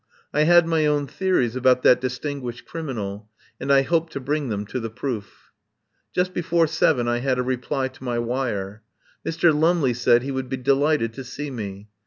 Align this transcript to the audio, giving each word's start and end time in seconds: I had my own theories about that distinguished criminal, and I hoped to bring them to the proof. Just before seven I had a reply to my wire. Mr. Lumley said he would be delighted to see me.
I 0.33 0.45
had 0.45 0.65
my 0.67 0.87
own 0.87 1.05
theories 1.05 1.55
about 1.55 1.83
that 1.83 2.01
distinguished 2.01 2.65
criminal, 2.65 3.29
and 3.59 3.71
I 3.71 3.83
hoped 3.83 4.11
to 4.13 4.19
bring 4.19 4.49
them 4.49 4.65
to 4.65 4.79
the 4.79 4.89
proof. 4.89 5.51
Just 6.11 6.33
before 6.33 6.65
seven 6.65 7.07
I 7.07 7.19
had 7.19 7.37
a 7.37 7.43
reply 7.43 7.87
to 7.89 8.03
my 8.03 8.17
wire. 8.17 8.81
Mr. 9.23 9.53
Lumley 9.53 9.93
said 9.93 10.23
he 10.23 10.31
would 10.31 10.49
be 10.49 10.57
delighted 10.57 11.13
to 11.13 11.23
see 11.23 11.51
me. 11.51 11.89